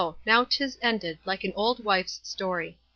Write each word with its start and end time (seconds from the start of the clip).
now 0.25 0.43
'tis 0.43 0.79
ended, 0.81 1.19
like 1.25 1.43
an 1.43 1.53
old 1.55 1.83
wife's 1.83 2.19
story. 2.27 2.75